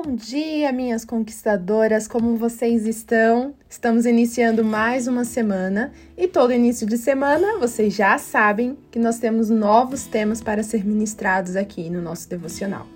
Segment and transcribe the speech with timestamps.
[0.00, 3.52] Bom dia, minhas conquistadoras, como vocês estão?
[3.68, 9.18] Estamos iniciando mais uma semana e todo início de semana vocês já sabem que nós
[9.18, 12.86] temos novos temas para ser ministrados aqui no nosso devocional.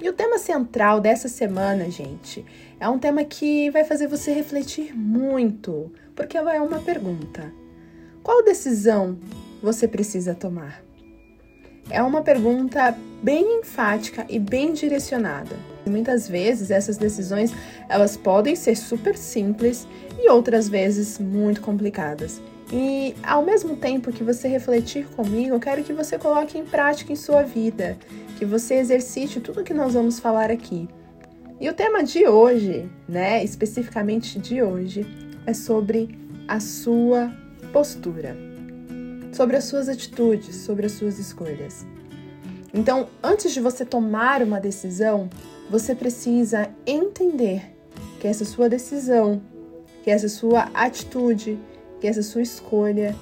[0.00, 2.46] E o tema central dessa semana, gente,
[2.78, 7.52] é um tema que vai fazer você refletir muito, porque é uma pergunta:
[8.22, 9.18] qual decisão
[9.60, 10.80] você precisa tomar?
[11.90, 15.75] É uma pergunta bem enfática e bem direcionada.
[15.88, 17.52] Muitas vezes essas decisões
[17.88, 19.86] elas podem ser super simples
[20.18, 22.40] e outras vezes muito complicadas.
[22.72, 27.12] E ao mesmo tempo que você refletir comigo, eu quero que você coloque em prática
[27.12, 27.96] em sua vida,
[28.36, 30.88] que você exercite tudo que nós vamos falar aqui.
[31.60, 35.06] E o tema de hoje, né, especificamente de hoje,
[35.46, 36.18] é sobre
[36.48, 37.32] a sua
[37.72, 38.36] postura,
[39.32, 41.86] sobre as suas atitudes, sobre as suas escolhas.
[42.74, 45.30] Então, antes de você tomar uma decisão,
[45.70, 47.62] você precisa entender
[48.20, 49.40] que essa sua decisão,
[50.02, 51.58] que essa sua atitude,
[52.00, 53.14] que essa sua escolha,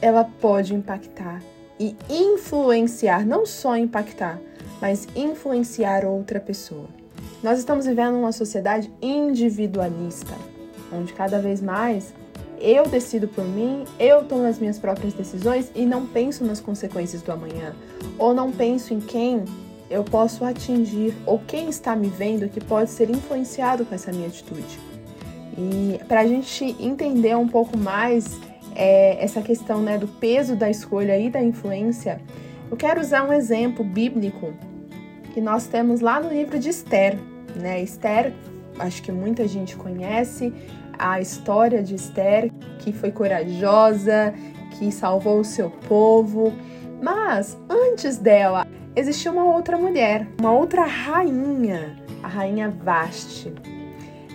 [0.00, 1.42] ela pode impactar
[1.78, 4.40] e influenciar, não só impactar,
[4.80, 6.88] mas influenciar outra pessoa.
[7.42, 10.34] Nós estamos vivendo uma sociedade individualista,
[10.92, 12.12] onde cada vez mais
[12.60, 17.22] eu decido por mim, eu tomo as minhas próprias decisões e não penso nas consequências
[17.22, 17.74] do amanhã,
[18.18, 19.44] ou não penso em quem
[19.90, 24.28] eu posso atingir ou quem está me vendo que pode ser influenciado com essa minha
[24.28, 24.78] atitude.
[25.58, 28.38] E para a gente entender um pouco mais
[28.76, 32.20] é, essa questão né, do peso da escolha e da influência,
[32.70, 34.54] eu quero usar um exemplo bíblico
[35.34, 37.18] que nós temos lá no livro de Esther.
[37.56, 37.82] Né?
[37.82, 38.32] Esther,
[38.78, 40.52] acho que muita gente conhece,
[40.96, 44.32] a história de Esther, que foi corajosa,
[44.78, 46.52] que salvou o seu povo.
[47.02, 53.52] Mas antes dela, existia uma outra mulher, uma outra rainha, a rainha Vaste.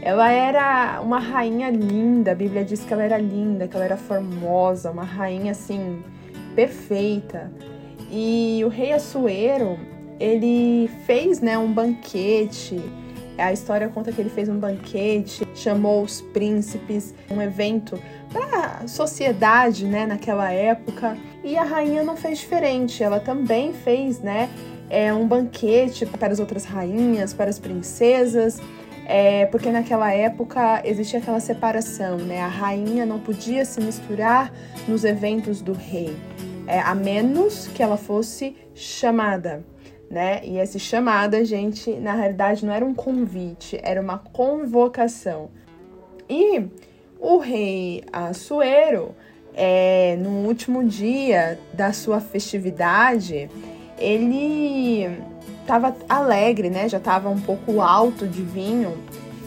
[0.02, 3.98] Ela era uma rainha linda, a Bíblia diz que ela era linda, que ela era
[3.98, 6.04] formosa, uma rainha assim,
[6.56, 7.52] perfeita.
[8.12, 9.80] E o rei Assuero,
[10.20, 12.80] ele fez, né, um banquete
[13.38, 18.00] a história conta que ele fez um banquete, chamou os príncipes, um evento
[18.32, 21.18] para a sociedade, né, naquela época.
[21.46, 24.50] E a rainha não fez diferente, ela também fez, né,
[24.90, 28.60] é, um banquete para as outras rainhas, para as princesas.
[29.08, 32.42] É, porque naquela época existia aquela separação, né?
[32.42, 34.52] A rainha não podia se misturar
[34.88, 36.18] nos eventos do rei,
[36.66, 39.64] é, a menos que ela fosse chamada
[40.10, 40.42] né?
[40.44, 45.50] E essa chamada, gente, na realidade não era um convite, era uma convocação.
[46.30, 46.68] E
[47.20, 49.16] o rei Assuero,
[49.56, 53.50] é, no último dia da sua festividade,
[53.98, 55.10] ele
[55.62, 56.88] estava alegre, né?
[56.90, 58.98] Já estava um pouco alto de vinho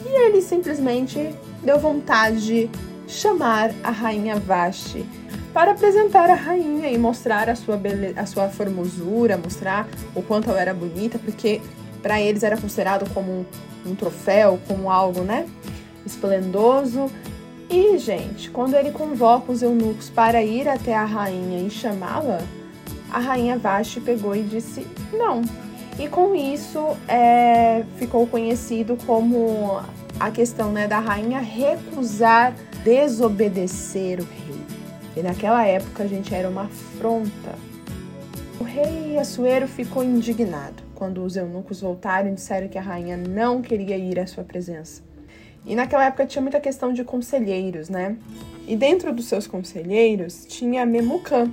[0.04, 2.70] e ele simplesmente deu vontade de
[3.06, 5.04] chamar a rainha Vashti
[5.52, 8.14] para apresentar a rainha e mostrar a sua, bele...
[8.16, 11.60] a sua formosura, mostrar o quanto ela era bonita, porque
[12.02, 13.44] para eles era considerado como um,
[13.86, 15.46] um troféu, como algo, né,
[16.06, 17.10] esplendoso.
[17.70, 22.40] E, gente, quando ele convoca os eunucos para ir até a rainha e chamá-la,
[23.10, 25.42] a rainha Vashti pegou e disse não.
[25.98, 29.80] E com isso é, ficou conhecido como
[30.18, 34.60] a questão né, da rainha recusar desobedecer o rei.
[35.16, 37.54] E naquela época a gente era uma afronta.
[38.60, 43.60] O rei Assuero ficou indignado quando os eunucos voltaram e disseram que a rainha não
[43.60, 45.07] queria ir à sua presença.
[45.68, 48.16] E naquela época tinha muita questão de conselheiros, né?
[48.66, 51.52] E dentro dos seus conselheiros tinha Memucã.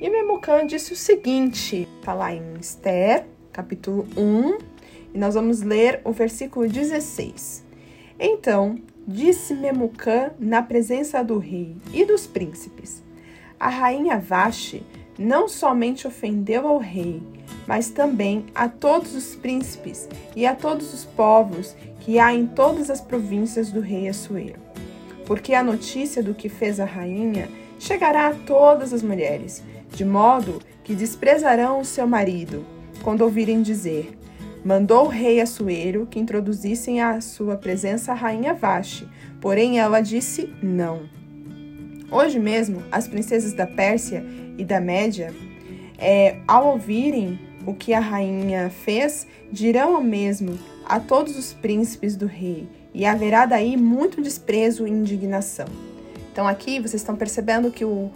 [0.00, 4.58] E Memucã disse o seguinte, está lá em Esther, capítulo 1,
[5.14, 7.64] e nós vamos ler o versículo 16.
[8.20, 13.02] Então, disse Memucã na presença do rei e dos príncipes:
[13.58, 14.84] a rainha Vaste
[15.18, 17.22] não somente ofendeu ao rei,
[17.66, 22.90] mas também a todos os príncipes e a todos os povos que há em todas
[22.90, 24.60] as províncias do rei Assuero.
[25.26, 27.48] Porque a notícia do que fez a rainha
[27.78, 32.64] chegará a todas as mulheres, de modo que desprezarão o seu marido,
[33.02, 34.18] quando ouvirem dizer:
[34.64, 39.08] Mandou o rei Assuero que introduzissem à sua presença a rainha Vaste,
[39.40, 41.02] porém ela disse não.
[42.10, 44.24] Hoje mesmo, as princesas da Pérsia
[44.56, 45.34] e da Média,
[45.98, 52.14] é, ao ouvirem o que a rainha fez, dirão o mesmo a todos os príncipes
[52.14, 55.66] do rei, e haverá daí muito desprezo e indignação.
[56.30, 58.10] Então, aqui vocês estão percebendo que o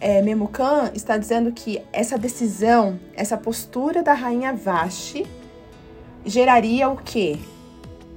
[0.00, 5.26] é, Memucan está dizendo que essa decisão, essa postura da rainha Vashti,
[6.24, 7.38] geraria o quê?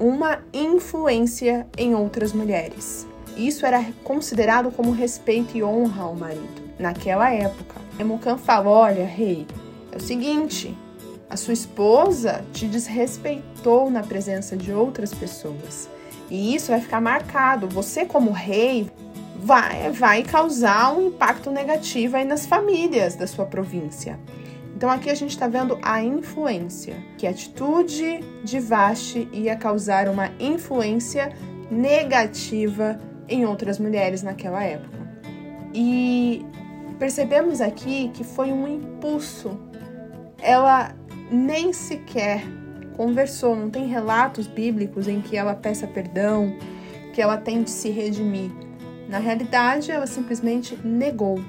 [0.01, 3.05] uma influência em outras mulheres.
[3.37, 7.79] Isso era considerado como respeito e honra ao marido naquela época.
[7.99, 9.47] Emucan fala: Olha, rei,
[9.91, 10.77] é o seguinte,
[11.29, 15.89] a sua esposa te desrespeitou na presença de outras pessoas.
[16.29, 17.67] E isso vai ficar marcado.
[17.67, 18.89] Você, como rei,
[19.37, 24.19] vai, vai causar um impacto negativo aí nas famílias da sua província.
[24.75, 30.09] Então aqui a gente está vendo a influência, que a atitude de Vashti ia causar
[30.09, 31.31] uma influência
[31.69, 32.99] negativa
[33.31, 34.99] em outras mulheres naquela época.
[35.73, 36.45] E
[36.99, 39.57] percebemos aqui que foi um impulso.
[40.41, 40.93] Ela
[41.31, 42.43] nem sequer
[42.95, 46.55] conversou, não tem relatos bíblicos em que ela peça perdão,
[47.13, 48.51] que ela tente se redimir.
[49.09, 51.39] Na realidade, ela simplesmente negou.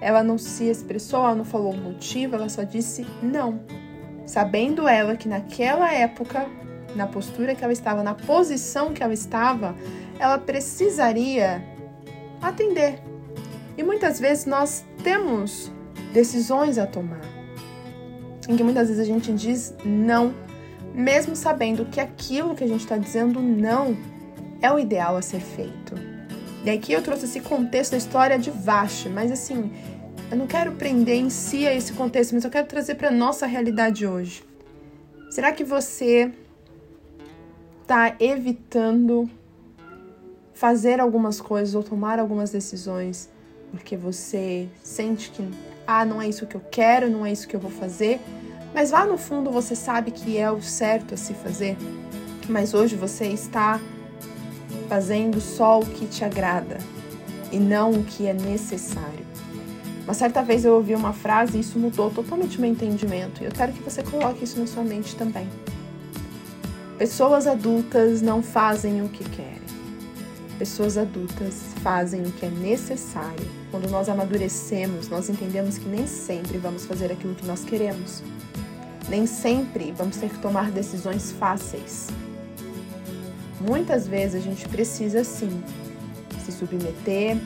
[0.00, 3.60] Ela não se expressou, ela não falou o motivo, ela só disse não.
[4.24, 6.46] Sabendo ela que naquela época,
[6.94, 9.74] na postura que ela estava, na posição que ela estava,
[10.18, 11.62] ela precisaria
[12.40, 13.00] atender.
[13.76, 15.70] E muitas vezes nós temos
[16.12, 17.20] decisões a tomar,
[18.48, 20.34] em que muitas vezes a gente diz não,
[20.94, 23.96] mesmo sabendo que aquilo que a gente está dizendo não
[24.60, 25.94] é o ideal a ser feito.
[26.64, 29.70] E aqui eu trouxe esse contexto da história de Vash, mas assim,
[30.30, 33.46] eu não quero prender em si a esse contexto, mas eu quero trazer para nossa
[33.46, 34.42] realidade hoje.
[35.30, 36.32] Será que você
[37.88, 39.30] está evitando
[40.52, 43.30] fazer algumas coisas ou tomar algumas decisões
[43.70, 45.48] porque você sente que
[45.86, 48.20] ah, não é isso que eu quero, não é isso que eu vou fazer,
[48.74, 51.78] mas lá no fundo você sabe que é o certo a se fazer,
[52.46, 53.80] mas hoje você está
[54.86, 56.76] fazendo só o que te agrada
[57.50, 59.26] e não o que é necessário.
[60.04, 63.52] Uma certa vez eu ouvi uma frase e isso mudou totalmente meu entendimento, e eu
[63.52, 65.48] quero que você coloque isso na sua mente também.
[66.98, 69.62] Pessoas adultas não fazem o que querem.
[70.58, 73.48] Pessoas adultas fazem o que é necessário.
[73.70, 78.20] Quando nós amadurecemos, nós entendemos que nem sempre vamos fazer aquilo que nós queremos.
[79.08, 82.08] Nem sempre vamos ter que tomar decisões fáceis.
[83.60, 85.62] Muitas vezes a gente precisa sim
[86.44, 87.38] se submeter,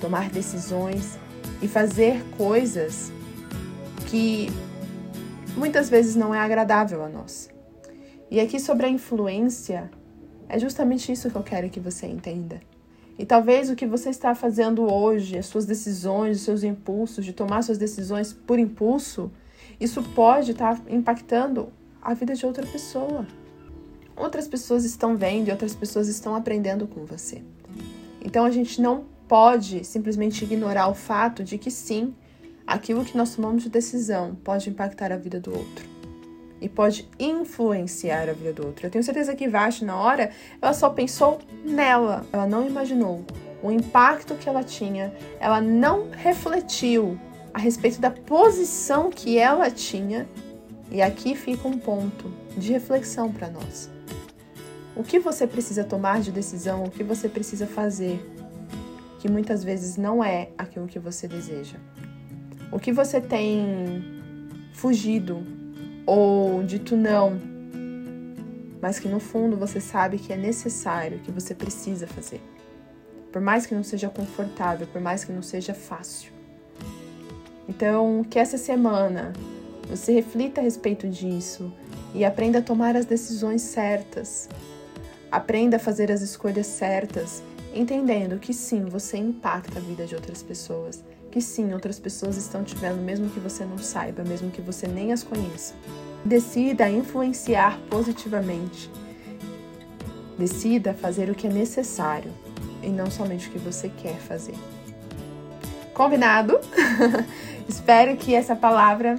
[0.00, 1.18] tomar decisões
[1.60, 3.12] e fazer coisas
[4.06, 4.48] que
[5.54, 7.53] muitas vezes não é agradável a nós.
[8.34, 9.88] E aqui sobre a influência,
[10.48, 12.60] é justamente isso que eu quero que você entenda.
[13.16, 17.32] E talvez o que você está fazendo hoje, as suas decisões, os seus impulsos, de
[17.32, 19.30] tomar suas decisões por impulso,
[19.78, 21.68] isso pode estar impactando
[22.02, 23.24] a vida de outra pessoa.
[24.16, 27.40] Outras pessoas estão vendo e outras pessoas estão aprendendo com você.
[28.20, 32.12] Então a gente não pode simplesmente ignorar o fato de que sim,
[32.66, 35.93] aquilo que nós tomamos de decisão pode impactar a vida do outro
[36.60, 38.86] e pode influenciar a vida do outro.
[38.86, 40.30] Eu tenho certeza que Vashti, na hora,
[40.60, 43.24] ela só pensou nela, ela não imaginou
[43.62, 47.18] o impacto que ela tinha, ela não refletiu
[47.52, 50.28] a respeito da posição que ela tinha.
[50.90, 53.90] E aqui fica um ponto de reflexão para nós.
[54.94, 58.24] O que você precisa tomar de decisão, o que você precisa fazer,
[59.18, 61.78] que muitas vezes não é aquilo que você deseja.
[62.70, 64.04] O que você tem
[64.74, 65.42] fugido
[66.06, 67.40] ou dito não,
[68.80, 72.40] mas que no fundo você sabe que é necessário, que você precisa fazer.
[73.32, 76.32] Por mais que não seja confortável, por mais que não seja fácil.
[77.68, 79.32] Então, que essa semana
[79.88, 81.72] você reflita a respeito disso
[82.14, 84.48] e aprenda a tomar as decisões certas.
[85.32, 87.42] Aprenda a fazer as escolhas certas,
[87.74, 91.02] entendendo que sim, você impacta a vida de outras pessoas
[91.34, 94.86] que sim, outras pessoas estão te vendo, mesmo que você não saiba, mesmo que você
[94.86, 95.74] nem as conheça.
[96.24, 98.88] Decida influenciar positivamente.
[100.38, 102.30] Decida fazer o que é necessário
[102.80, 104.54] e não somente o que você quer fazer.
[105.92, 106.60] Combinado?
[107.68, 109.18] Espero que essa palavra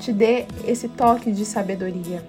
[0.00, 2.26] te dê esse toque de sabedoria.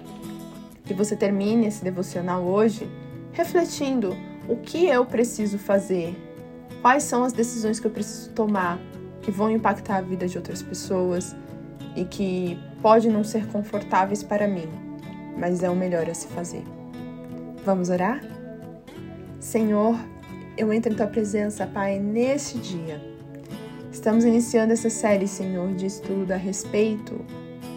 [0.84, 2.86] Que você termine esse devocional hoje
[3.32, 4.14] refletindo
[4.46, 6.14] o que eu preciso fazer,
[6.82, 8.78] quais são as decisões que eu preciso tomar
[9.22, 11.34] que vão impactar a vida de outras pessoas
[11.96, 14.68] e que pode não ser confortáveis para mim,
[15.38, 16.64] mas é o melhor a se fazer.
[17.64, 18.20] Vamos orar?
[19.38, 19.96] Senhor,
[20.56, 23.00] eu entro em tua presença, Pai, neste dia.
[23.92, 27.24] Estamos iniciando essa série, Senhor, de estudo a respeito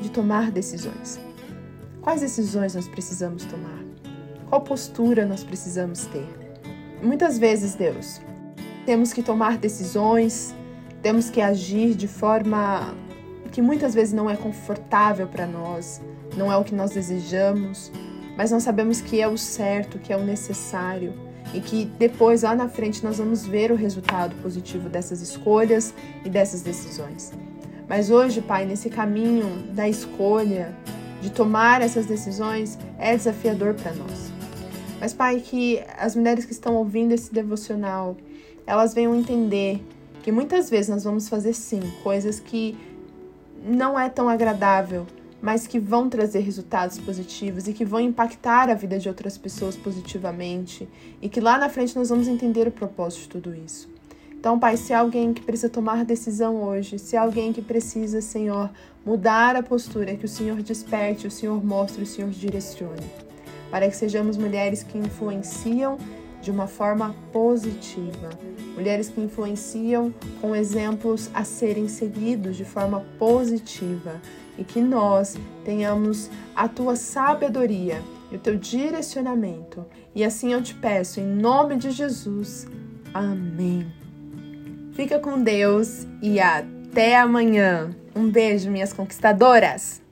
[0.02, 1.20] de tomar decisões.
[2.02, 3.84] Quais decisões nós precisamos tomar?
[4.50, 6.28] Qual postura nós precisamos ter?
[7.02, 8.22] Muitas vezes, Deus,
[8.86, 10.56] temos que tomar decisões
[11.06, 12.96] temos que agir de forma
[13.52, 16.02] que muitas vezes não é confortável para nós,
[16.36, 17.92] não é o que nós desejamos,
[18.36, 21.14] mas nós sabemos que é o certo, que é o necessário
[21.54, 25.94] e que depois lá na frente nós vamos ver o resultado positivo dessas escolhas
[26.26, 27.32] e dessas decisões.
[27.88, 29.46] Mas hoje, Pai, nesse caminho
[29.76, 30.76] da escolha,
[31.22, 34.32] de tomar essas decisões, é desafiador para nós.
[35.00, 38.18] Mas, Pai, que as mulheres que estão ouvindo esse devocional,
[38.66, 39.86] elas venham entender
[40.26, 42.76] que muitas vezes nós vamos fazer sim coisas que
[43.64, 45.06] não é tão agradável,
[45.40, 49.78] mas que vão trazer resultados positivos e que vão impactar a vida de outras pessoas
[49.78, 50.90] positivamente
[51.22, 53.88] e que lá na frente nós vamos entender o propósito de tudo isso.
[54.32, 58.20] Então, Pai, se há alguém que precisa tomar decisão hoje, se há alguém que precisa,
[58.20, 58.72] Senhor,
[59.06, 63.06] mudar a postura, que o Senhor desperte, o Senhor mostre, o Senhor direcione,
[63.70, 66.00] para que sejamos mulheres que influenciam
[66.46, 68.30] de uma forma positiva.
[68.76, 74.22] Mulheres que influenciam com exemplos a serem seguidos de forma positiva
[74.56, 75.36] e que nós
[75.66, 78.00] tenhamos a tua sabedoria
[78.32, 79.84] e o teu direcionamento.
[80.14, 82.68] E assim eu te peço, em nome de Jesus.
[83.12, 83.92] Amém.
[84.94, 87.90] Fica com Deus e até amanhã.
[88.16, 90.05] Um beijo, minhas conquistadoras!